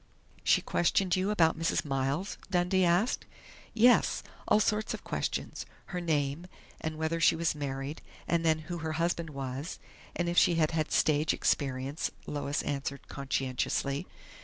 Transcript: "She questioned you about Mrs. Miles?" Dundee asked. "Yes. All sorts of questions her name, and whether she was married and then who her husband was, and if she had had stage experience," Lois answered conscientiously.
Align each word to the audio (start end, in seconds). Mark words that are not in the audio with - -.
"She 0.43 0.63
questioned 0.63 1.15
you 1.15 1.29
about 1.29 1.59
Mrs. 1.59 1.85
Miles?" 1.85 2.39
Dundee 2.49 2.85
asked. 2.85 3.27
"Yes. 3.75 4.23
All 4.47 4.59
sorts 4.59 4.95
of 4.95 5.03
questions 5.03 5.63
her 5.93 6.01
name, 6.01 6.47
and 6.79 6.97
whether 6.97 7.19
she 7.19 7.35
was 7.35 7.53
married 7.53 8.01
and 8.27 8.43
then 8.43 8.57
who 8.65 8.79
her 8.79 8.93
husband 8.93 9.29
was, 9.29 9.77
and 10.15 10.27
if 10.27 10.39
she 10.39 10.55
had 10.55 10.71
had 10.71 10.91
stage 10.91 11.35
experience," 11.35 12.09
Lois 12.25 12.63
answered 12.63 13.09
conscientiously. 13.09 14.07